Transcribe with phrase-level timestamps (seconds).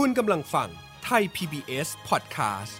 [0.00, 0.68] คุณกำลังฟัง
[1.04, 2.74] ไทย PBS Podcast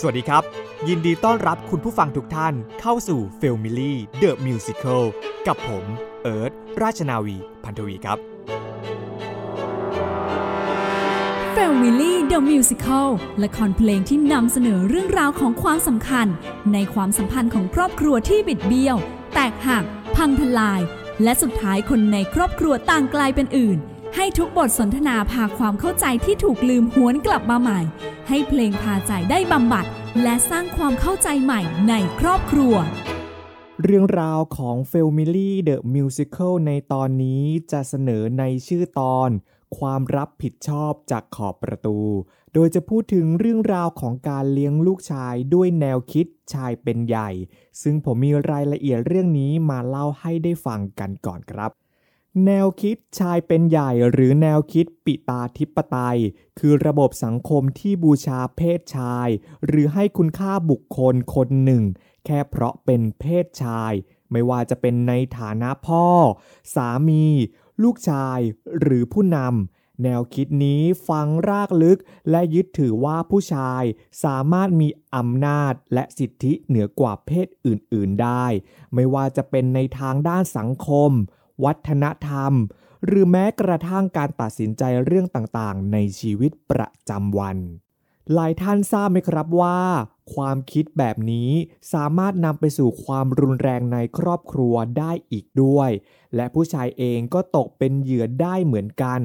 [0.00, 0.42] สวัสดีครับ
[0.88, 5.02] ยินดีต้อนรับคุณผู้ฟังทุกท่านเข้าสู่ f a m i l y The Musical
[5.46, 5.84] กับผม
[6.22, 8.18] เอิร์ธราชนาวี พันธวีครับ
[11.56, 13.08] Family The Musical
[13.42, 16.26] ละครเพลงที่นำเสนอเรื่องราวของความสำคัญ
[16.72, 18.96] ในความสัมพันธ์ของครอบครัวที่บิดเบี้ยว
[19.34, 19.84] แตกหัก
[20.16, 20.80] พังทลาย
[21.22, 23.78] และสุดท้ายคนในครอบครัวต่างกลายเป็นอื่น
[24.18, 27.80] ให้ทุกบทสนทนาพาความเข้าใจที่ถูกลืมหวนกลับมาใหม่
[28.28, 29.86] ให้เพลงพาใจได้บำบัด
[30.22, 32.74] และสร้างความเข้าใจใหม่ในครอบครัว
[33.82, 37.42] เรื่องราวของ f a m i l y The Musical ในตอนนี้
[37.72, 39.30] จะเสนอในชื่อตอน
[39.78, 41.98] ความรับผิดชอบจากขอบประตู
[42.54, 47.30] โดยจะพูดถึงเรื่องราวของการเลี้ยงลูกชายด้วยแนวคิดชายเป็นใหญ่
[47.82, 51.72] ซึ่งผมมีรายละเอียดเรื่องนี้มาเล่าให้ได้ฟังกันก่อนครับ
[52.44, 56.18] แนวคิดชายเป็นใหญ่หรือแนวคิดปิตาธิปไตย
[56.58, 59.28] คือระบบสังคมที่บูชาเพศชาย
[59.66, 61.82] หรือให้คุณค่าบุคคลคนหนึ่ง
[62.24, 63.92] แค่เพราะเป็นเพศชาย
[64.30, 66.06] ไม่ว่าจะเป็นในฐานะพ่อ
[66.74, 67.26] สามี
[67.82, 68.38] ลูกชาย
[68.80, 71.98] หรือผู้นำแนวคิดนี้ฟังรากลึก
[72.30, 73.82] และยึดถือว่าผู้ชาย
[74.24, 78.46] สามารถมีอำนาจและสิทธิเหนือกว่าเพศอื่น ๆ ได้
[78.94, 81.12] ไม่ว่าจะเป็นในทางด้านสังคม
[81.64, 82.52] วัฒนธรรม
[83.04, 87.58] หรือแม้กระทั่งการตัดสินใจเรื่องต่างๆ ในชีวิตประจำวัน
[88.34, 89.80] หลายท่านทราบไหมครับว่า
[90.34, 91.50] ความคิดแบบนี้
[91.92, 95.90] สามารถนำไปสู่ความรุนแรงในครอบครัวได้อีกด้วย
[96.34, 99.20] และผู้ชายเองก็ตกเป็นเหยื่อได้เหมือนกัน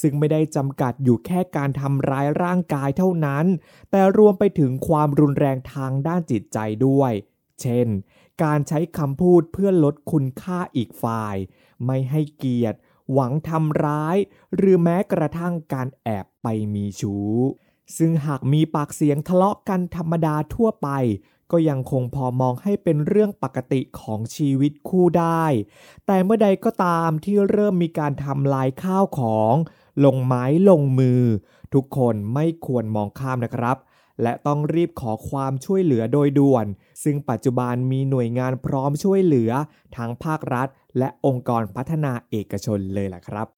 [0.00, 3.46] ซึ่งไม่ได้จำกัดอยู่แค่การทำร้ายร่างกายเท่านั้น
[3.90, 7.12] แต่รวมไปถึงความรุนแรงทางด้านจิตใจด้วย
[7.60, 7.88] เช่น
[8.42, 11.36] การใช้คำพูดเพื่อลดคุณค่าอีกฝ่าย
[11.86, 12.78] ไม่ให้เกียรติ
[13.12, 14.16] หวังทำร้าย
[14.56, 17.32] หรือแม้กระทั่งการแอบไปมีชู้
[17.96, 20.88] ซึ่งหากมีปากเสียงทะเลาะกันธรรมดาทั่วไป
[21.52, 25.44] ก็ยังคงพอมองให้เป็นเรื่องปกติของชีวิตคู่ได้
[26.06, 29.54] แต่เมื่อใดก็ตามที่เริ่มมีการทำลายข้าวของ
[30.04, 31.22] ลงไม้ลงมือ
[31.74, 33.76] ทุกคนไม่ควรมองข้ามนะครับ
[34.22, 36.66] และต้องรีบขอความช่วยเหลือโดยด่วน
[37.04, 39.50] ซึ่งปัจจุบันมีหน่วยงานพร้อมช่วยเหลือ
[39.96, 40.68] ทั้งภาครัฐ
[40.98, 43.48] และองค์กรพัฒนาเอกชนเลยล่ะครับ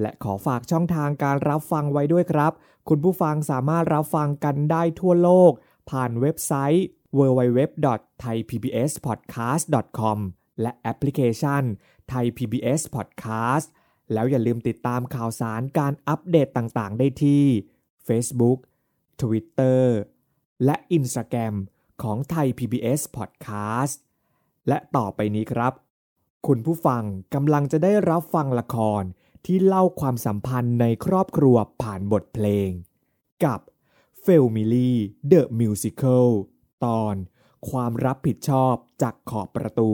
[0.00, 2.52] และขอฝากช่องทางการรับฟังไว้ด้วยครับ
[2.88, 5.52] คุณผู้ฟังสามารถรับฟังกันได้ทั่วโลก
[5.90, 6.84] ผ่านเว็บไซต์
[7.18, 10.18] www.thaipbspodcast.com
[10.62, 11.62] และแอปพลิเคชัน
[12.12, 13.66] Thai PBS Podcast
[14.12, 17.44] แล้วอย่าลืมติดตามข่าวสารการอัปเดตต่างๆ ได้ที่
[18.08, 18.58] Facebook
[19.20, 19.84] Twitter
[20.64, 21.54] และ Instagram
[22.02, 23.96] ของ Thai PBS Podcast
[24.68, 25.72] และต่อไปนี้ครับ
[26.46, 29.02] คุณผู้ฟังกำลังจะได้รับฟังละคร
[29.46, 32.68] ที่เล่าความสัมพันธ์ในครอบครัวผ่านบทเพลง
[33.44, 33.60] กับ
[34.24, 34.92] f a m i l y
[35.32, 36.26] The Musical
[36.84, 37.14] ตอน
[37.70, 39.90] ความรับผิดชอบจากขอบประตู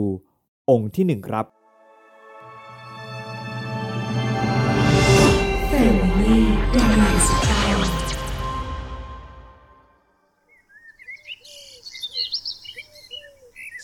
[0.69, 1.45] องค์ที่หนึ่งครับ
[5.71, 6.41] Family
[6.73, 7.62] The Musical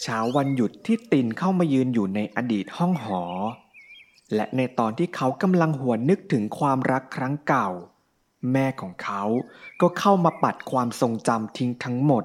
[0.10, 3.24] ช้าวันหยุดที่ตินเข้ามายืนอยู่ในอดีตห้องหอ
[4.36, 7.70] และในตอนที่เขากำลังหวนนึกถึงความรักครั้งเก่า
[8.52, 9.24] แม่ของเขา
[9.82, 12.24] ก็เข้ามาปัดความทรงจำทิ้งทั้งหมด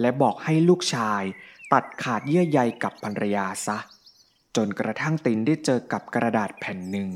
[0.00, 1.22] และบอกให้ลูกชาย
[1.72, 3.78] ตัดขาดเยื่อใยกับภรรยาซะ
[4.56, 7.08] จนกระทั่งตินได้เจอกับกระดาษแผ่นหนึ่ง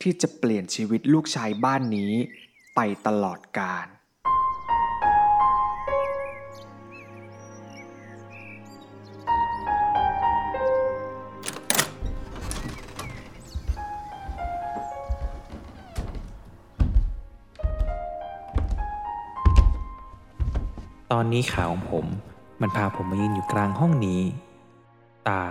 [0.00, 2.12] ที่จะเปลี่ยนชีวิตลูกชายบ้านนี้
[2.74, 3.86] ไปตลอดกาล
[21.36, 22.06] ตอนนี้ขาของผม
[22.60, 24.20] มันพาผมมายืนอยู่กลางห้องนี้
[25.28, 25.42] ตา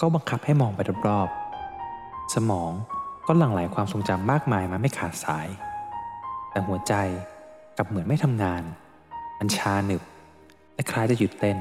[0.00, 2.72] ก็บังคับให้มองไปรอบๆสมอง
[3.26, 5.48] ก็หลั่งไหลความทรงจำมากมายมาไม่ขาดสาย
[6.50, 6.94] แต่หัวใจ
[7.76, 8.62] กลับเหมือนไม่ทำงาน
[9.38, 10.02] มันชาหนึบ
[10.74, 11.56] และคล้ายจะหยุดเต้น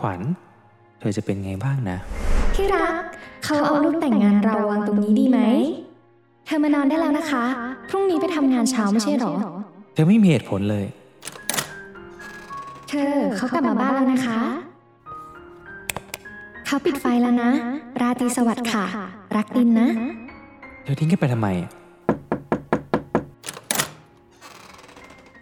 [0.00, 0.20] ขวัญ
[0.98, 1.98] เธอจะเป็นไงบ้างนะ
[2.54, 2.94] ที่รัก
[3.44, 5.38] เขาเอารูปแต่งงานเราวางตรงนี้ดีไหม
[6.46, 7.44] เธอมานอนได้แล้วนะคะ
[7.90, 9.32] พรุ่งนี้ไปทำงานเช้าไม่ใช่หรอ
[9.94, 10.86] เธอไม่มีเหตุผลเลย
[12.88, 14.40] เธอเขากลับมาบ้านแล้วนะคะ
[16.66, 17.50] เขาปิดไฟแล้วนะ
[18.00, 18.84] ราตรีสวัสดิ์ค่ะ
[19.36, 19.88] รักตินนะ
[20.86, 21.70] ธอทิ้งกันไปทำไมอะ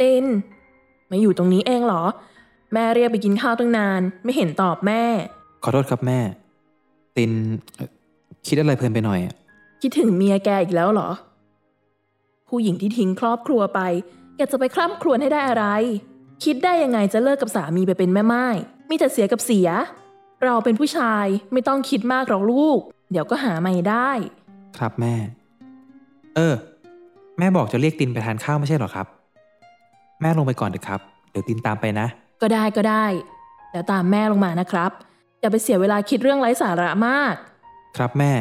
[0.01, 0.25] ติน
[1.11, 2.03] มาอยู่ตรงนี้เองเหรอ
[2.73, 5.03] แม่เรียกไปกินข้าวตั้งนาน ไม่เห็นตอบแม่
[5.65, 6.19] ขอโทษครับแม่
[7.17, 7.31] ติน
[7.75, 7.89] เอ่อ
[8.47, 9.35] คิดอะไรเพลินไปหน่อยอะ
[9.83, 11.11] คิดถึงเมียแกอีกแล้วเหรอ
[12.49, 13.81] ผู้หญิงที่ทิ้งครอบครัวไป
[14.37, 15.67] อยากจะไปคร่ำครวญให้ได้อะไร
[16.45, 18.47] คิดได้ยังไงจะเลิกกับสามีไปเป็นแม่ไม้
[18.91, 19.69] มีแต่เสียกับเสีย
[20.45, 22.79] เราเป็นผู้ชายไม่ต้องคิดมากหรอกลูก
[23.11, 24.11] เดี๋ยวก็หาใหม่ได้
[24.79, 25.15] ครับแม่
[26.37, 26.55] เออ
[27.39, 29.07] แม่บอกจะเรียกตินไปทานข้าวไม่ใช่เหรอครับ
[30.21, 31.01] แม่ลงไปก่อนเถอะครับ
[31.31, 32.07] เดี๋ยวตินตามไปนะ
[32.43, 33.05] ก็ได้ก็ได้
[33.73, 34.91] แล้วตามแม่ลงมานะครับ
[35.41, 37.35] อย่าไปเสียเวลาคิดเรื่องไร้สาระมาก
[37.97, 38.33] ครับแม่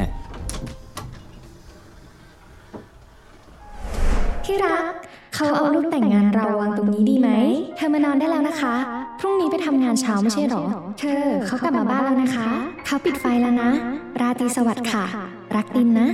[4.45, 4.94] ที่รัก
[5.35, 7.29] เขาเอารูปแต่งงานเราวางตรงนี้ดีไหม
[7.77, 8.75] เธอมานอนได้แล้วนะคะ
[9.19, 10.63] พรุ่งนี้ไปทำงานเช้าไม่ใช่หรอ
[10.99, 12.47] เธอเขากลับมาบ้านแล้วนะคะ
[12.85, 13.69] เขาปิดไฟแล้วนะ
[14.21, 15.03] ราตรีสวัสดิ์ค่ะ
[15.55, 16.09] รักตินนะ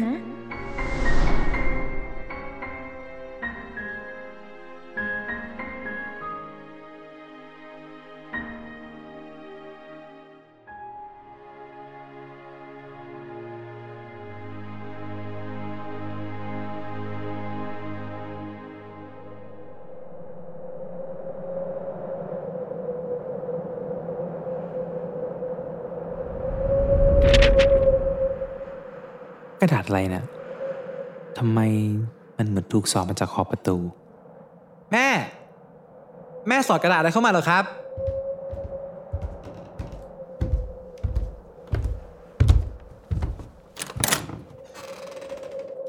[29.62, 30.24] กระดาษอะไรนะ
[31.38, 31.60] ทำไม
[32.38, 33.78] มันเหมือนถูกสอบมาจากขอบประตู
[34.92, 35.08] แม่
[36.48, 37.64] แม่สอดกระดาษอะไรเข้ามาเหรอครับ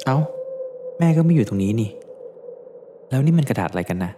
[0.07, 0.17] เอ้า
[0.99, 1.91] แม่ก็ไม่อยู่ตรงนี้นี่
[3.11, 4.13] แล้วนี่มันกระดาษอะไรกันนะ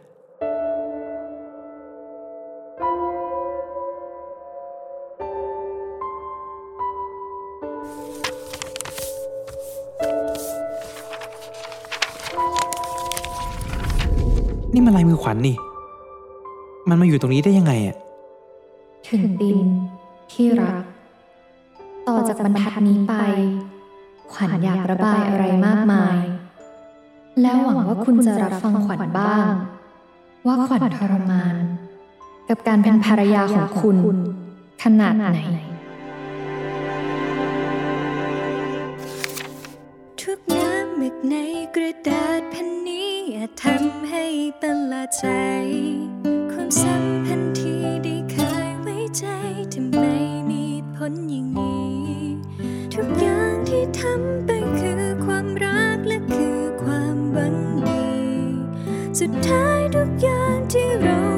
[14.87, 15.57] มันลายมือขวัญนี่
[16.89, 17.97] มันมาอยู่ตรงนี้ได้ยังไงอะ
[19.09, 19.59] ถึงติน
[20.33, 20.83] ที่รัก
[22.09, 23.15] ต่อจากบรรทัดนี้ไป
[24.33, 26.19] ขวัญอยากระบายอะไรมากมาย
[27.41, 29.53] แล้วหวังว่าคุณจะรับฟังขวัญบ้าง
[30.47, 31.55] ว่าขวัญทรมาน
[32.49, 33.97] กับการเป็นภรรยาของคุณ
[34.83, 35.41] ขนาดไหน
[40.21, 41.35] ทุกน้ำหมึกใน
[41.75, 42.84] กระดาษแผ่น
[43.44, 44.25] นี้อาจทำให้
[44.61, 45.25] ประหละใจ
[46.50, 48.37] ความสัมพันธ์ที่ได้เค
[48.69, 49.26] ยไว้ใจ
[49.75, 50.05] ทำไม
[50.50, 50.64] มี
[50.94, 51.94] ผลอย่างนี้
[52.94, 57.56] ทุกอย่างที่ทำไปคือความรักและคือความบัง
[57.88, 58.06] ดี
[59.20, 61.34] สุดท้ายทุกอย่างที่เรา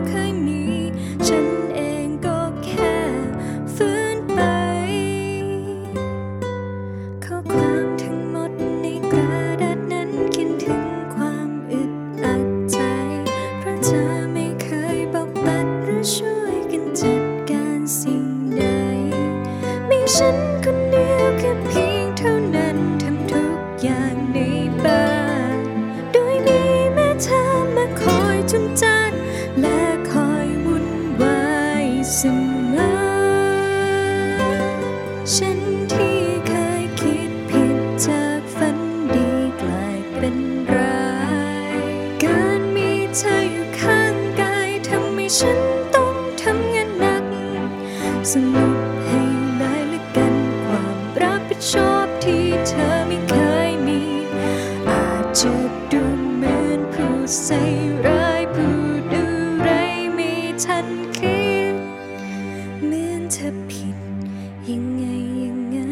[64.73, 65.05] ยังไง
[65.41, 65.89] อย่างนั้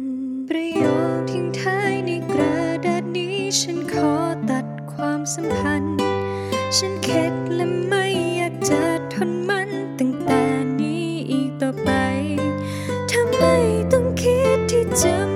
[0.00, 0.04] น
[0.48, 0.84] ประโย
[1.14, 4.12] คทิ้งท้ายในกระดาษนี้ ฉันขอ
[4.50, 5.98] ตัดความสัมพันธ์
[6.76, 8.04] ฉันเข็ดและไม่
[8.36, 8.82] อยากจะ
[9.12, 10.42] ทนมันตั้งแต่
[10.80, 11.90] นี้อีกต่อไป
[13.10, 13.56] ถ้าไม่
[13.92, 15.31] ต้องคิดที่จะ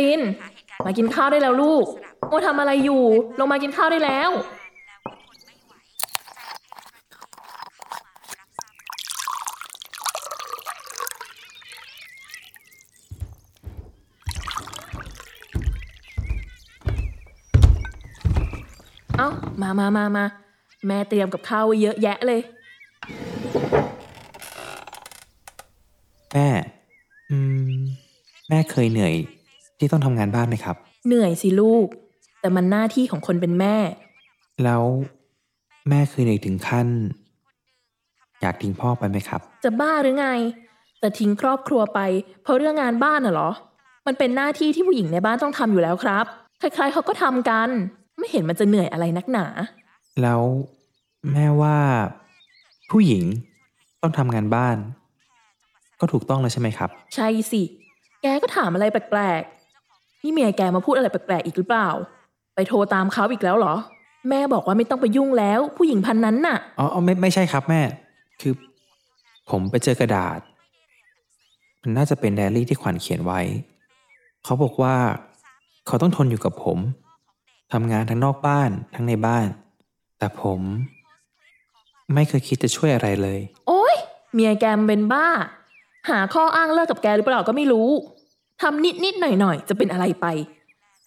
[0.00, 0.20] ติน
[0.84, 1.84] มากินข้าวได้แล้วลูก
[2.28, 3.04] โมทำอะไรอยู่
[3.38, 4.30] ลงมากินข้าวได้แล้ว
[19.16, 19.28] เอ้า
[19.62, 20.24] มามามามา
[20.86, 22.40] แม่เตรียมกับข้าวไว้เยอะแยะเลย
[26.32, 26.48] แม่
[27.30, 27.38] อื
[27.78, 27.80] ม
[28.48, 29.14] แม่เคยเหนื่อย
[29.78, 31.86] ที่ต้องทำงานบ้านไหมครับ เหนื่อยสิลูก
[32.40, 33.76] แต่มันหน้าที่ของคนเป็นแม่
[34.64, 34.82] แล้ว
[35.88, 36.88] แม่เคยเหนื่อยถึงขั้น
[38.40, 40.28] อยากทิ้งพ่อไปไหมครับ จะบ้าหรือไง
[41.00, 42.00] แต่ทิ้งครอบครัวไป
[42.42, 43.50] เพราะเรื่องงานบ้านน่ะเหรอ
[44.06, 46.24] มันเป็นหน้าที่ที่ผู้หญิงในบ้านต้องทำอยู่แล้วครับ
[46.58, 47.68] ใครๆเขาก็ทำกัน
[48.18, 49.46] ไม่เห็นมันจะเหนื่อยอะไรนักหนา
[50.22, 50.42] แล้ว
[51.32, 51.76] แม่ว่า
[52.90, 53.24] ผู้หญิง
[54.02, 54.76] ต้องทำงานบ้าน
[56.00, 57.62] ก็ถูกต้องแล้วใช่ไหมครับ ใช่สิ
[58.22, 59.57] แกก็ถามอะไรแปลกๆ
[60.22, 61.88] นี่เมียแกมาพูดอะไรแปลกๆอีกหรือเปล่า
[62.54, 63.74] ไปโทรตามเขาอีกแล้วเหรอ
[64.28, 67.80] แม่บอกว่าไม่ต้องไปยุ่งแล้ว ผู้หญิงพันนั้นน่ะอ๋ออ๋อไม่ไม่ใช่ครับแม่
[68.40, 68.52] คือ
[69.50, 70.38] ผมไปเจอกระดาษ
[71.82, 73.40] มันน่าจะเป็นไดอารี่ที่ขวัญเขียนไว้
[74.44, 74.94] เขาบอกว่า
[75.86, 76.78] เขาต้องทนอยู่กับผม
[77.72, 79.46] ทำงานทั้งนอกบ้านทั้งในบ้าน
[80.18, 80.60] แต่ผม
[82.14, 83.96] ไม่เคยคิดจะช่วยอะไรเลย โอ๊ย
[84.34, 85.26] เมียแกมนเป็นบ้า
[86.10, 87.88] หาข้ออ้างเลิกกับแกหรือเปล่าก็ไม่รู้
[88.62, 90.26] ทำนิดนิดๆหน่อยหน่อยๆจะเป็นอะไรไป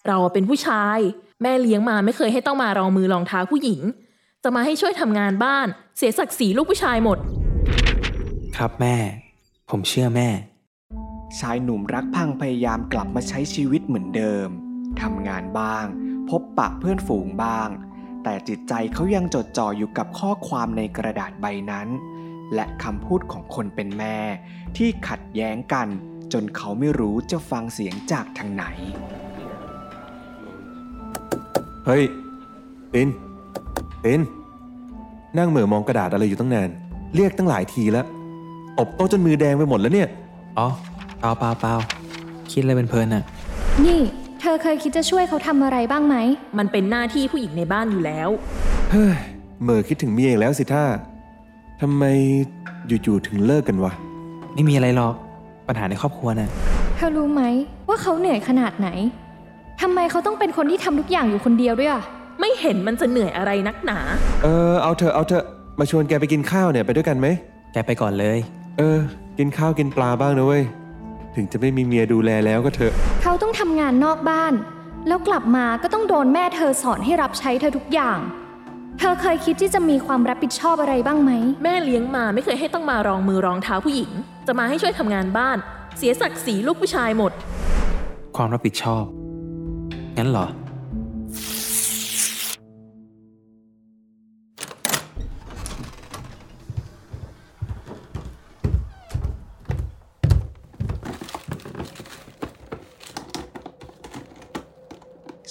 [0.08, 0.98] เราเป็นผู้ชาย
[1.42, 3.80] แม่เลี้ยงมาไม่เคยให้ต้องมารองมือรองเท้าผู้หญิง
[4.42, 5.66] จะมาให้ช่วยทำงานบ้าน
[5.96, 7.18] เสียศักดิ์ศรีลูกผู้ชายหมด
[8.56, 8.96] ครับแม่
[9.70, 10.28] ผมเชื่อแม่
[11.38, 14.48] ชายหนุ่มรักพังพยายามกลับมาใช้ชีวิตเหมือนเดิม
[15.00, 15.84] ทำงานบ้าง
[16.30, 17.68] พบปะเพื่อนฝูงบ้าง
[18.22, 21.88] แต่จิตใจเขายังจดจ่ออยู่กับข้อความในกระดาษใบนั้น
[22.54, 24.18] และคำพูดของคนเป็นแม่
[24.76, 25.88] ที่ขัดแย้งกัน
[26.32, 28.64] จนเขาไม่รู้จะฟังเสียงจากทางไหน
[31.86, 32.02] เฮ้ย
[32.92, 33.08] ติน
[34.04, 34.20] ติน
[35.38, 36.68] นั่งเหม่อมองกระดาษอะไรอยู่ตั้งนาน
[37.14, 38.06] เรียกตั้งหลายทีแล้ว
[38.78, 40.08] ตบโต๊ะจนมือแดงไปหมดแล้วเนี่ย
[40.58, 40.68] อ๋อ
[41.20, 41.74] เปล่าเปล่าเปล่า
[42.52, 43.24] คิดอะไรเป็นเพลินๆน่ะ
[43.84, 44.00] นี่
[44.40, 46.16] เธอเคยคิดจะช่วยเขาทำอะไรบ้างไหม
[46.58, 48.28] มันเป็นหน้าที่ผู้หญิงในบ้านอยู่แล้ว
[48.90, 49.16] เฮ้ย
[49.62, 50.84] เหม่อคิดถึงเมียอีกแล้วสิท่า
[51.80, 52.04] ทำไม
[52.86, 53.92] อยู่ๆถึงเลิกกันวะ
[54.54, 55.14] ไม่มีอะไรหรอก
[55.68, 56.48] ปัญหาในครอบครัวน่ะ
[56.96, 57.42] เธอรู้ไหม
[57.88, 58.88] ว่าเขาเหนื่อยขนาดไหน
[59.82, 62.02] ทำไมเขาต้องเป็นคนที่ทำทุกอย่างอยู่คนเดียวด้วยอะ
[62.40, 63.98] ไม่เห็นมันจะเหนื่อยอะไรนักหนา
[64.42, 65.44] เออเอาเถอะเอาเถอะ
[65.78, 67.26] มาชวนแกไปกินข้าวเนี่ยไปด้วยกันไหม
[67.72, 68.38] แกไปก่อนเลย
[68.78, 68.98] เออ
[69.38, 70.64] กินข้าวกินปลาบ้างนะเว้ย
[71.36, 72.92] ถึงจะไม่มีเมียดูแลแล้วก็เถอะ
[73.22, 74.52] เขาต้องทำงานนอกบ้าน
[75.08, 78.18] แล้วกลับมาก็ต้องโดนแม่เธอสอนให้รับใช้เธอทุกอย่าง
[78.98, 81.32] เธอเคยคิดที่จะมีความรับผิดชอบอะไรบ้างไหม
[81.62, 84.10] แม่เลี้ยงมาไม่เคยให้ต้องมารองมือรองเท้าผู้หญิง
[84.46, 85.58] จะมาให้ช่วยทำงานบ้าน
[85.98, 87.32] เสียศักดิ์ศรีลูกผู้ชายหมด
[88.36, 89.04] ความรับผิดชอบ
[90.18, 90.46] งั้นเหรอ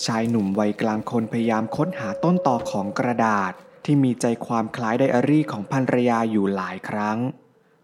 [0.06, 3.52] ชายหนุ่มวัยกลางคนพยายามค้นหาต้นต่อของกระดาษ
[3.86, 7.18] ที่มีใจความคล้ายไดอารี่ของภรรยาอยู่หลายครั้ง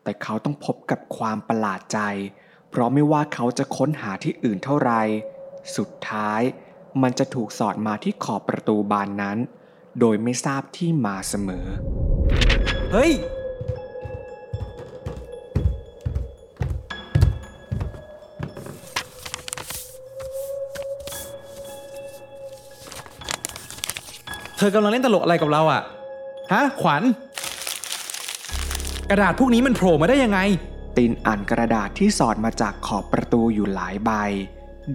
[0.03, 1.99] แต่เขาต้องพบกับความประหลาดใจ
[2.69, 4.91] เพราะไม่ว่าเขาจะค้นหาที่อื่นเท่าไร
[5.77, 6.41] สุดท้าย
[7.01, 9.37] มันจะถูกสอดมาที่ขอบประตูบานนั้น
[9.99, 11.67] โดยไม่ทราบที่มาเสมอ
[12.91, 13.11] เฮ้ย
[24.57, 25.81] เธอกำลังเล่นตลกอะไรกับเราอะ
[26.53, 27.03] ฮะ ขวัญ
[29.09, 30.39] กระดาษพวกนี้มันโผล่มาได้ยังไง
[30.97, 34.11] ตินอ่านกระดาษที่สอดมาจากขอบประตูอยู่หลายใบ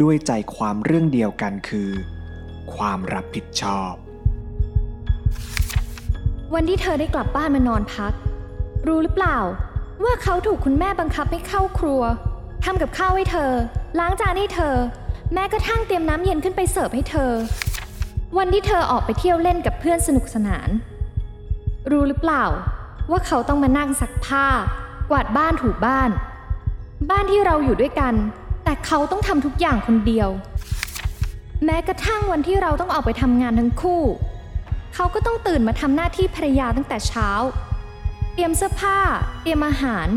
[0.02, 1.90] ด้วยใจความเรื่องเดียวกันคือ
[2.74, 3.92] ความรับผิดชอบ
[6.54, 8.12] วันที่เธอได้กลับบ้านมานอนพัก
[8.86, 9.38] รู้หรือเปล่า
[10.04, 12.02] ว่าเขาถูกคุณแม่บังคับให้เข้าครัว
[12.64, 13.52] ทำกับข้าวให้เธอ
[13.98, 14.76] ล้างจานให้เธอ
[15.34, 17.32] แม้กระทั่งเตรียมน้ำเย็นขึ้นไปเสิร์ฟให้เธอ
[18.38, 20.68] วันที่เธอออกไปเที่ยวเล่นกับเพื่อนสนุกสนาน
[21.90, 22.44] รู้หรือเปล่า
[23.10, 24.46] ว่าเขาต้องมานั่งซักผ้า
[25.10, 26.10] กวาดบ้านถูบ้าน
[27.10, 28.14] บ้านที่เราอยู่ด้วยกัน
[28.64, 30.28] แต่เขาต้องทำทุกอย่างคนเดียว
[31.64, 34.02] แม้กระทั่งวันที่เราต้องออกไปทำงานทั้งคู่
[34.94, 37.30] เขาก็ต้องตื่นมาทำหน้าที่ภรรยาตั้งแต่เช้า
[38.34, 38.98] เตรียมเสื้อผ้า
[39.42, 40.08] เตรียมอาหาร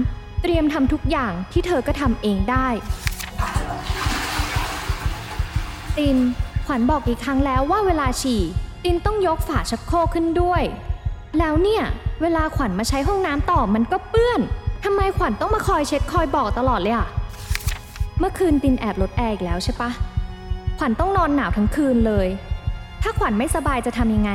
[0.41, 2.67] เตรียมทำทุกอย่างที่เธอก็ทำเองได้
[5.97, 6.17] ติน
[6.65, 8.41] ขวัญบอกกี่ครั้งแล้วว่าเวลาฉี่
[8.83, 10.63] ตินต้องยกฝาชักโครกขึ้นด้วย
[11.39, 11.83] แล้วเนี่ย
[12.21, 14.41] เวลาขวัญมาใช้ห้องน้ำต่อมันก็เปื้อน
[14.83, 17.07] ทำไมขวัญต้องมาคอยเช็ดคอยบอกตลอดเลยอะ
[18.19, 19.89] เมื่อคืนตินแอบลดแอร์อีกแล้วใช่ปะ
[20.77, 22.27] ขวัญต้องนอนหนาวทั้งคืนเลย
[23.01, 24.31] ถ้าขวัญไม่สบายจะทำยังไง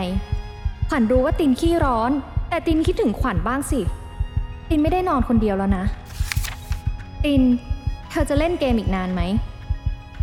[0.89, 2.11] ขวัญรู้ว่าตินขี้ร้อน
[2.49, 3.81] แต่ตินคิดถึงขวัญบ้างสิ
[4.69, 5.85] ตินไม่ได้นอนคนเดียวแล้วนะ
[7.25, 7.43] ติน
[8.11, 9.23] เธอจะเล่นเกมอีกนานไหม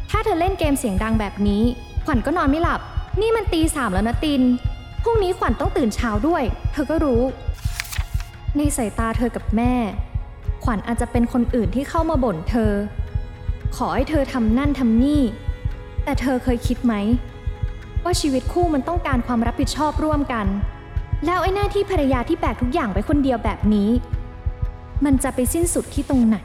[0.10, 1.64] ถ้าเธอเล่นเกมเสียงดังแบบนี้
[2.08, 2.82] ขวัญก็นอนไม่หลับ
[3.22, 4.42] นี่มันตีสามแล้วนะติน
[5.04, 7.22] พรุ่งนี้ขวัญต้องตื่นเช้าด้วย เธอก็รู้
[8.58, 9.74] ในสายตาเธอกับแม่
[10.64, 12.72] ขวัญอาจจะเป็นคนอื่นที่เข้ามาบ่นเธอ
[13.76, 15.22] ขอให้เธอทำนั่นทำนี่
[16.04, 16.94] แต่เธอเคยคิดไหม
[18.04, 20.48] ว่าชีวิตคู่มันต้องการความรับผิดชอบร่วมกัน
[21.26, 23.90] แล้วไอ้หน้าที่ภรรยาที่แบกทุกอย่างไปคนเดียวแบบนี้
[25.06, 26.38] มันจะไปสิ้นสุดที่ตรงไหน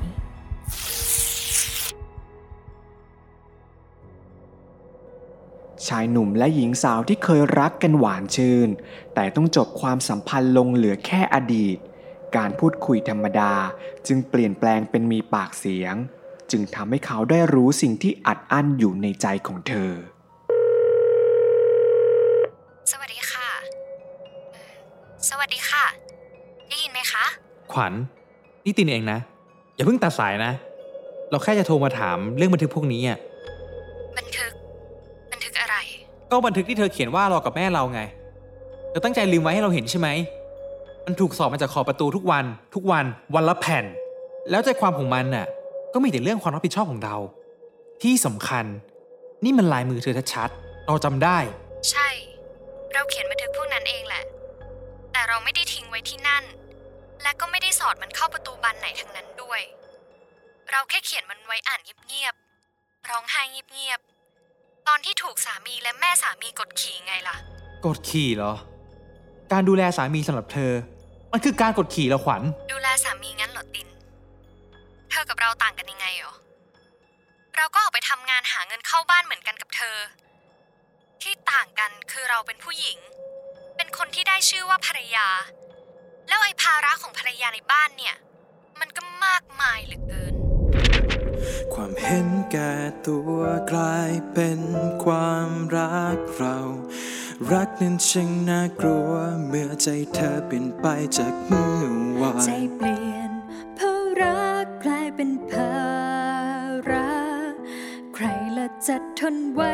[5.88, 8.68] ชายหนุ่มและหญิงสาวที่เคยรักกันหวานชื่น
[9.14, 11.78] แต่ต้องจบความสัมพันธ์ลงเหลือแค่อดีต
[12.36, 13.52] การพูดคุยธรรมดา
[14.06, 15.94] จึงเปลี่ยนแปลงเป็นมีปากเสียง
[16.50, 19.92] จึงทำให้เขาได้รู้สิ่งที่อัดอั้นอยู่ในใจของเธอ
[22.90, 23.48] สวัสดีค่ะ
[24.52, 24.74] เอ่อ
[25.28, 25.84] สวัสดีค่ะ
[26.68, 27.24] ได้ยินไหมคะ
[27.72, 27.92] ขวัญ
[28.64, 29.18] นี่ตินเองนะ
[29.74, 30.52] อย่าเพิ่งตัดสายนะ
[31.30, 33.18] เราแค่จะโทรมาถามเรื่องบันทึกพวกนี้อะ
[36.32, 38.00] ก็บันทึกที่เธอเขียนว่าเรากับแม่เราไง
[38.90, 40.08] เธอตั้งใจลืมไว้ให้เราเห็นใช่ไหม
[41.06, 43.84] มันถูกสอบมาจากขอบประตูทุกวัน ทุกวัน วันละแผ่น
[44.50, 45.46] แล้วใจความของมันน่ะ
[45.92, 47.16] ก็มีแต่เรื่องความรับผิดชอบของเรา
[48.02, 48.64] ที่สำคัญ
[49.44, 51.38] นี่มันลายมือเธอชัดๆเราจำได้
[51.90, 52.08] ใช่
[52.94, 54.24] เราเขียนบันทึกพวกนั้นเองแหละ
[55.12, 56.44] แต่เราไม่ได้ทิ้งไว้ที่นั่น
[57.22, 59.60] และก็ไม่ได้สอดมันเข้าประตูบานไหนทั้งนั้นด้วย
[60.70, 64.11] เราแค่เขียนมันไว้อ่านเงียบๆร้องไห้เงียบๆ
[64.88, 67.36] ตอนที่ถูกสามีและแม่สามีกดขี่ไงล่ะ
[67.86, 68.52] กดขี่เหรอ
[69.52, 70.72] การดูแลสามีสำหรับเธอ
[71.32, 73.88] มันคือการกดขี่เหรอขวัญ ดูแลสามีงั้นเหรอติน
[75.10, 76.34] เธอกับเราต่างกันยังไงหรอ
[77.56, 79.96] เราก็ออกไปทำงานหาเงินเข้าบ้านเหมือนกันกับเธอ
[81.22, 82.98] ที่ต่างกันคือเราเป็นผู้หญิง
[83.76, 85.28] เป็นคนที่ได้ชื่อว่าภรรยา
[86.28, 88.14] แล้วไอ้ภาระของภรรยาในบ้านเนี่ย
[88.80, 90.34] มันก็มากมายเหลือเกิน
[91.74, 92.72] ความเห็นแก่
[93.06, 93.40] ตัว
[93.72, 94.60] กลายเป็น
[95.04, 96.58] ความรักเรา
[97.52, 99.12] รักนั้นช่างน่ากลัว
[99.46, 100.86] เมื่อใจเธอเปลี่ยนไป
[101.18, 101.84] จากเมื่อ
[102.20, 103.30] วาใจนเปลี่ยน
[103.76, 105.74] เพราะรักกลายเป็นภา
[106.90, 107.12] ระ
[108.14, 108.24] ใคร
[108.56, 109.72] ละจะทนไว้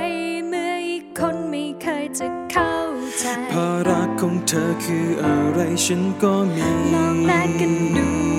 [0.48, 2.74] เมื่ออีกคนไม่เคยจะเข้า
[3.18, 8.37] ใจเพราะรักของเธอคืออะไรฉันก็มีลองแลกกันดู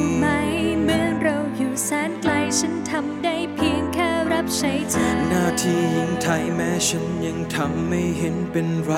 [3.08, 8.94] ำได้เพียงแค่รับใช้เธอหน้าที่ยิ่งไทยแม้ฉันยังทำไม่เห็นเป็นไร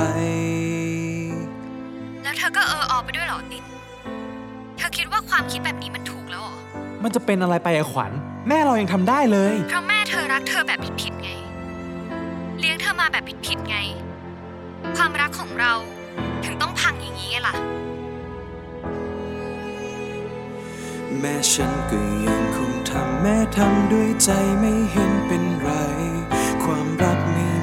[2.23, 3.63] แล้วเธอก็เออออกไปด้วยเหรอติน
[4.77, 6.55] เธอคิดว่าความคิดแบบนี้มันถูกแล้วเหรอ
[7.03, 8.11] มันจะเป็นอะไรไปอะขวัญ
[8.47, 11.29] แม่เรายังทำได้เลย เพราะแม่เธอรักเธอแบบผิดๆไง
[12.59, 13.77] เลี้ยงเธอมาแบบผิดๆไง
[14.97, 15.73] ความรักของเรา
[16.45, 17.55] ถึงต้องพังอย่างนี้ไงล่ะ
[21.19, 25.69] แม้ฉันก็ยังคงทำแม้ทำด้วยใจไม่เห็นเป็นไร
[26.63, 27.60] ความรักไม่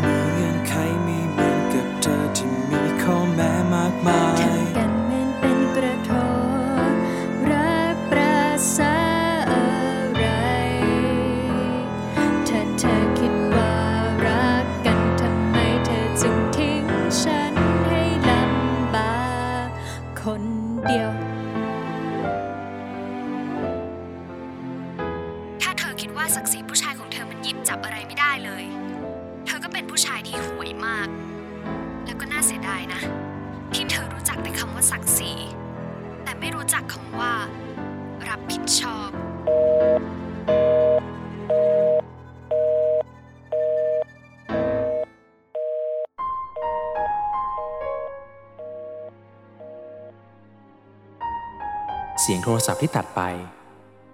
[52.57, 53.21] รศัพท์ที่ตัดไป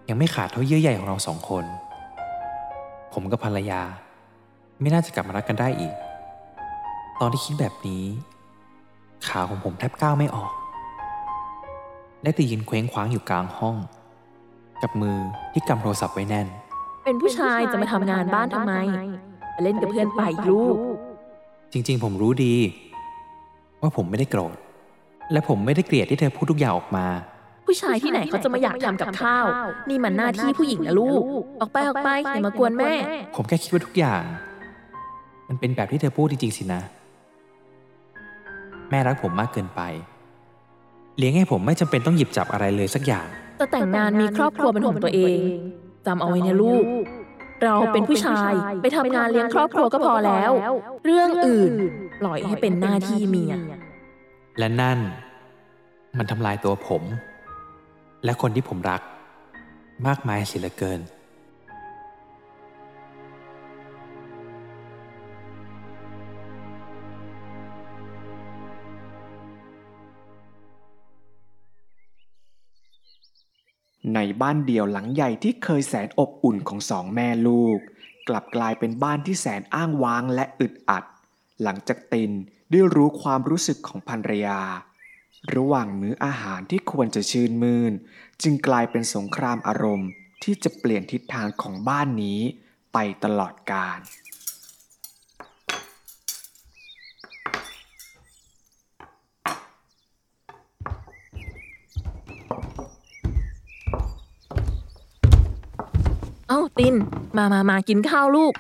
[0.08, 1.64] ยังไม่ขาดเท่าเยื่อใยของเราสองคน
[3.12, 3.82] ผมกับภรรยา
[4.80, 5.94] ไม่น่าจะกลับมารักกันได้อีก
[7.20, 8.04] ตอนที่คิดแบบนี้
[9.28, 10.52] ขาของผมแทบก้าวไม่ออก
[12.22, 13.76] ได้แต่ยืนเคว้งคว้างอยู่กลางห้อง
[14.82, 15.18] กับมือ
[15.52, 16.46] ที่กำโทรศัพท์ไว้แน่น
[17.04, 18.72] เป็นผู้ชายจะมาทำงานบ้านทำไม
[19.52, 20.76] ไปเล่นกับเพื่อนไปลูก
[21.72, 22.54] จริงๆ ผมรู้ดี
[23.80, 24.56] ว่าผมไม่ได้โกรธ
[25.32, 27.06] และผมไม่ได้เกลียดที่เธอพูดทุกอย่างออกมา
[27.66, 29.46] ผู้ชายที่ไหนเขาจะมาอยากทำกับข้าว
[29.88, 31.22] นี่มันหน้าที่ผู้หญิงนะลูก
[31.60, 32.92] ออกไปออกไปอย่ามากวนแม่
[33.36, 34.22] ผมแค่คิดว่าทุกอย่าง
[35.48, 36.80] มันเป็นแบบที่เธอพูดจริงๆสินะ
[38.90, 39.80] แม่รักผมมากเกินไป
[41.18, 43.26] เลี้ยงให้ผมไม่จำเป็นต้องหยิบจับอะไรเลยสักอย่าง
[43.60, 45.38] จะแต่งงานมีครอบครัวเป็นของตัวเอง
[46.06, 46.84] จำเอาไว้นะลูก
[47.62, 50.50] เราเป็นผู้ชายไปทำงานเลี้ยงครอบครัวก็พอแล้ว
[51.04, 51.72] เรื่องอื่น
[52.20, 53.54] ปล่อยให้เป็นหน้าที่เมีย
[54.58, 54.98] และนั่น
[56.18, 57.02] มันทำลายตัวผม
[58.24, 59.02] และคนที่ผมรัก
[60.06, 61.00] มากมายเสียเหลือเกิน
[74.14, 77.78] ในบ้านเดียวหลังใหญ่ที่เคยแสนอบอุ่นของสองแม่ลูก
[78.28, 81.04] กลับกลายเป็นบ้านที่แสนอ้างว้างและอึดอัด
[81.62, 82.30] หลังจากติน
[82.70, 84.60] ได้รู้ความรู้สึกของภรรยา
[85.52, 87.92] ระหว่างมื้ออาหารที่ควรจะชื่นมื่น
[88.42, 90.08] จึงกลายเป็นสงครามอารมณ์
[90.42, 92.40] ที่จะเปลี่ยนทิศทางของบ้านนี้
[92.92, 94.00] ไปตลอดกาล
[106.48, 106.94] เอ้าติน
[107.36, 108.54] มามามากินข้าวลูก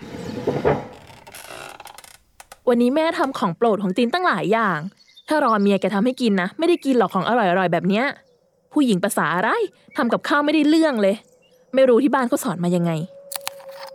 [2.68, 4.80] วันนี้แม่ทำของโปรดของตินตั้งหลายอย่าง
[5.28, 8.04] ถ้ารอเมียแกทำให้กินนะ ไม่ได้กินหรอกของอร่อยๆแบบเนี้ย
[8.72, 9.50] ผู้หญิงภาษาอะไร
[9.96, 11.14] ทำกับข้าวไม่ได้เรื่องเลย
[11.74, 12.90] ไม่รู้ที่บ้านเขาสอนมายังไง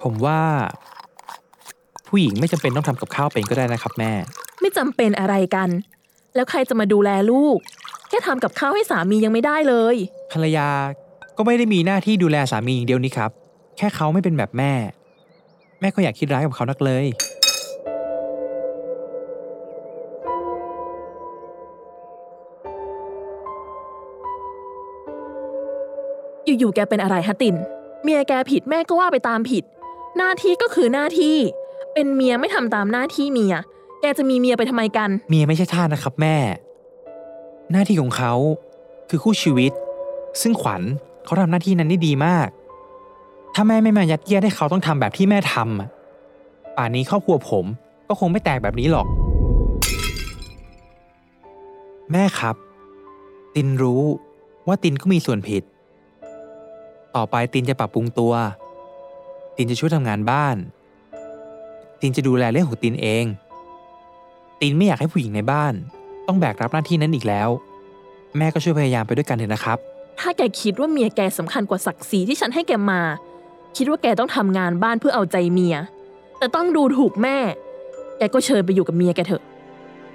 [0.03, 0.39] ผมว่า
[2.07, 4.11] ผู้หญิงไม่จำเป็นต้องทำกับข้าวเป็นก็ได้นะครับ แม่
[4.61, 5.69] ไม่จำเป็นอะไรกัน
[6.35, 7.57] แล้วใครจะมาดูแลลูก
[8.09, 9.95] แค่ทำกับข้าวให้สามียังไม่ได้เลย
[10.31, 10.67] ภรรยา
[11.37, 13.31] ก็ไม่ได้มีหน้าที่ดูแลสามีอย่างเดียวนี่ครับ
[13.77, 14.73] แค่เขาไม่เป็นแบบแม่
[15.79, 17.05] แม่ก็อยากคิดร้ายกับเขานักเลย
[26.59, 27.55] อยู่ๆแกเป็นอะไรฮะติน
[28.03, 29.63] เมียแกผิดแม่ก็ว่าไปตามผิด
[30.17, 31.35] หน้าที่ก็คือหน้าที่
[31.93, 33.55] เป็นเมียไม่ทำตามหน้าที่เมีย
[34.01, 36.35] แกจะมีเมียไปทำไมกัน เมียไม่ใช่ท่าสนะครับแม่
[37.71, 38.33] หน้าที่ของเขา
[39.09, 39.71] คือคู่ชีวิต
[40.41, 40.81] ซึ่งขวัญ
[41.25, 42.47] เขาทำหน้าที่นั้นได้ดีมาก
[43.55, 47.65] ถ้าแม่ไม่มายัดเยียดให้เขาต้องทำแบบที่แม่ทำป่านนี้ครอบครัวผม
[48.07, 49.07] ก็คงไม่แตกแบบนี้หรอก
[52.11, 52.55] แม่ครับ
[53.55, 54.03] ตินรู้
[54.67, 55.63] ว่าตินก็มีส่วนผิด
[57.15, 58.33] ต่อไปตินจะปรับปรุงตัว
[59.57, 60.55] ตินจะช่วยทำงานบ้าน
[62.01, 63.25] ตินจะดูแลเรื่องของตินเอง
[64.61, 65.73] ตินไม่อยากให้ผู้หญิงในบ้าน
[66.27, 67.49] ต้องแบกรับหน้าที่นั้นอีกแล้ว
[68.37, 69.77] แม่ก็ช่วยพยายามไปด้วยกันเถอะนะครับ
[70.19, 73.01] ถ้าแกคิดว่าเมียแกสำคัญกว่าศักดิ์ศรีที่ฉันให้แกมา
[73.77, 75.75] คิดว่าแกต้องทำงานบ้านเพื่อเอาใจเมีย
[76.37, 77.37] แต่ต้องดูถูกแม่
[78.17, 79.43] แกก็เชิญไปอยู่กับเมียแกเถอะ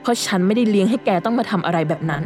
[0.03, 2.23] เพราะฉันไม่ได้เลี้ยงให้แกต้องมาทำอะไรแบบนั้น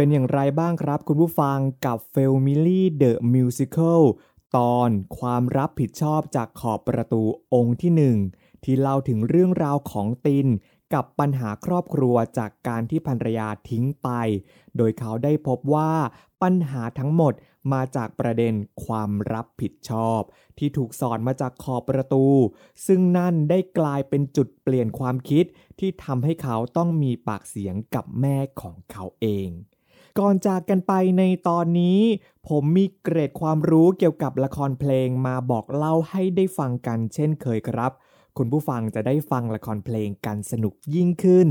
[0.00, 4.02] เป็นอย่างไรบ้างครับคุณผู้ฟังกับ f a m i l y The Musical
[4.56, 7.22] ตอนความรับผิดชอบจากขอบประตู
[7.54, 8.16] องค์ที่หนึ่ง
[8.64, 10.46] ที่เล่าถึงเรื่องราวของติน
[10.94, 14.08] กับปัญหาครอบครัวจากการที่ภรรยาทิ้งไป
[14.76, 15.92] โดยเขาได้พบว่า
[16.42, 17.32] ปัญหาทั้งหมด
[17.72, 20.20] มาจากประเด็นความรับผิดชอบ
[20.58, 22.26] ที่ถูกสอนมาจากขอบประตู
[22.86, 25.44] ซึ่งนั่นได้กลายเป็นจุดเปลี่ยนความคิด
[25.78, 29.50] ที่ทำให้เขาต้องมีปากเสียงกับแม่ของเขาเอง
[30.18, 32.00] ก่อนจากกันไปในตอนนี้
[32.48, 37.92] ผมมีเกรดความรู้เกี่ยวกับละครเพลงมาบอกเล่าให้ได้ฟังกันเช่นเคยครับ
[38.36, 41.48] คุณผู้ฟังจะได้ฟังละครเพลงกันสนุกยิ่งขึ้น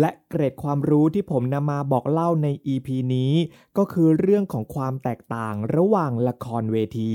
[0.00, 3.32] และเกรดความรู้ที่ผมนำมาบอกเล่าใน EP นี้
[3.76, 7.12] ก็คือเรื่องของความแตกต่างระหว่างละครเวที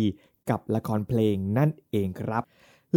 [0.50, 2.44] กับละครเพลงนั่นเองครับ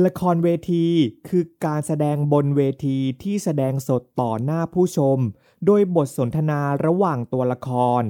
[0.04, 0.86] ละครเวที
[1.28, 5.18] คือการแสดงบนเวทีที่แสดงสดต่อหน้าผู้ชม
[5.66, 8.02] โดยบทสนทนาระหว่างตัวละคร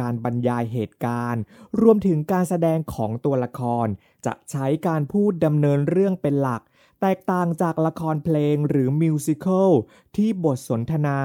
[0.00, 1.42] การบรรยายเหตุการณ์
[1.80, 3.86] รวมถึงการแสดงของตัวละคร
[4.26, 6.62] จะใช้การพูดดำเนินเรื่องเป็นหลัก
[7.00, 9.70] แตกต่างจากละครเพลงหรือมิวสิควล
[10.16, 11.20] ที่บทสนทนา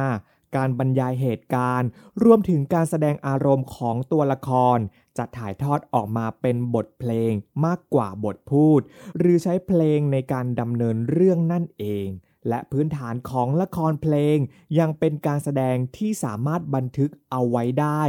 [0.55, 1.89] การบรรยายเหตุการณ์
[2.23, 4.77] รวมถึงการแสดงอารมณ์ของตัวละคร
[5.17, 7.31] จะถ่ายทอดออกมาเป็นบทเพลง
[7.65, 8.81] มากกว่าบทพูด
[9.17, 12.07] หรือใช้เพลงในการดำเนินเรื่องนั่นเอง
[12.49, 14.37] และพื้นฐานของละครเพลง
[14.79, 18.01] ยังเป็นการแสดงที่สามารถบันทึกเอาไว้ได้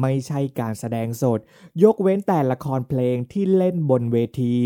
[0.00, 1.38] ไม่ใช่การแสดงสด
[1.82, 4.56] ยกเว้นแต่ละครเพลงที่เล่นบนเวที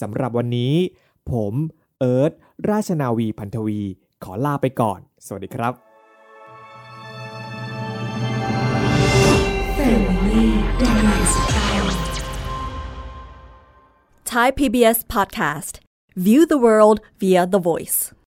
[0.00, 0.74] สำหรับวันนี้
[1.30, 1.54] ผม
[1.98, 2.32] เอิร์ธ
[2.70, 3.82] ราชนาวีพันธวี
[4.24, 5.74] ขอลาไปก่อน สวัสดีครับ
[14.32, 15.74] Thai PBS podcast.
[16.16, 17.98] View the world via the voice.